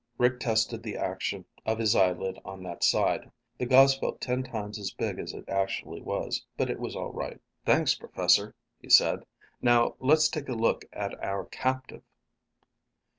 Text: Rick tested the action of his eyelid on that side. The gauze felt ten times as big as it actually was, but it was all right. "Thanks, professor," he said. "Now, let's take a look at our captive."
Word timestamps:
Rick 0.17 0.39
tested 0.39 0.81
the 0.81 0.97
action 0.97 1.45
of 1.63 1.77
his 1.77 1.95
eyelid 1.95 2.39
on 2.43 2.63
that 2.63 2.83
side. 2.83 3.29
The 3.59 3.67
gauze 3.67 3.95
felt 3.95 4.19
ten 4.19 4.41
times 4.41 4.79
as 4.79 4.89
big 4.89 5.19
as 5.19 5.31
it 5.31 5.47
actually 5.47 6.01
was, 6.01 6.43
but 6.57 6.71
it 6.71 6.79
was 6.79 6.95
all 6.95 7.11
right. 7.13 7.39
"Thanks, 7.67 7.93
professor," 7.93 8.55
he 8.81 8.89
said. 8.89 9.27
"Now, 9.61 9.93
let's 9.99 10.27
take 10.27 10.49
a 10.49 10.53
look 10.53 10.85
at 10.91 11.13
our 11.23 11.45
captive." 11.45 12.01